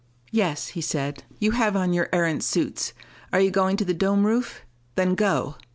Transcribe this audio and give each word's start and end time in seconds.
"Yes," 0.31 0.69
he 0.69 0.81
said. 0.81 1.25
"You 1.37 1.51
have 1.51 1.75
on 1.75 1.93
your 1.93 2.09
Erentz 2.11 2.47
suits: 2.47 2.93
are 3.31 3.39
you 3.39 3.51
going 3.51 3.77
to 3.77 3.85
the 3.85 3.93
dome 3.93 4.25
roof? 4.25 4.61
Then 4.95 5.13
go." 5.13 5.57